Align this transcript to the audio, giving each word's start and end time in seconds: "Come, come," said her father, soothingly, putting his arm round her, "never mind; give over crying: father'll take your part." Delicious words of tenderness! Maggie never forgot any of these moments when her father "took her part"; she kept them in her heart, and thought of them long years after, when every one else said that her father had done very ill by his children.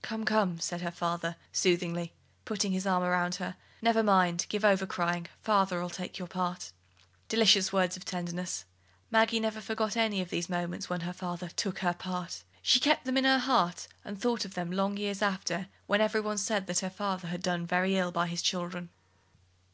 "Come, 0.00 0.24
come," 0.24 0.60
said 0.60 0.80
her 0.80 0.90
father, 0.90 1.36
soothingly, 1.52 2.14
putting 2.46 2.72
his 2.72 2.86
arm 2.86 3.02
round 3.04 3.34
her, 3.34 3.54
"never 3.82 4.02
mind; 4.02 4.46
give 4.48 4.64
over 4.64 4.86
crying: 4.86 5.26
father'll 5.42 5.90
take 5.90 6.18
your 6.18 6.26
part." 6.26 6.72
Delicious 7.28 7.70
words 7.70 7.94
of 7.94 8.06
tenderness! 8.06 8.64
Maggie 9.10 9.40
never 9.40 9.60
forgot 9.60 9.94
any 9.94 10.22
of 10.22 10.30
these 10.30 10.48
moments 10.48 10.88
when 10.88 11.00
her 11.02 11.12
father 11.12 11.50
"took 11.50 11.80
her 11.80 11.92
part"; 11.92 12.44
she 12.62 12.80
kept 12.80 13.04
them 13.04 13.18
in 13.18 13.24
her 13.24 13.40
heart, 13.40 13.86
and 14.06 14.18
thought 14.18 14.46
of 14.46 14.54
them 14.54 14.70
long 14.70 14.96
years 14.96 15.20
after, 15.20 15.68
when 15.86 16.00
every 16.00 16.22
one 16.22 16.32
else 16.36 16.42
said 16.42 16.66
that 16.66 16.78
her 16.80 16.88
father 16.88 17.28
had 17.28 17.42
done 17.42 17.66
very 17.66 17.94
ill 17.94 18.10
by 18.10 18.26
his 18.26 18.40
children. 18.40 18.88